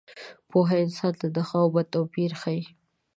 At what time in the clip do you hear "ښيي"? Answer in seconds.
2.41-2.63